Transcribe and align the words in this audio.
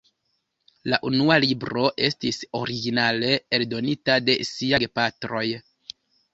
La 0.93 0.97
unua 1.09 1.37
libro 1.43 1.83
estis 2.07 2.41
originale 2.61 3.31
eldonita 3.61 4.19
de 4.31 4.39
sia 4.55 4.85
gepatroj. 4.87 5.47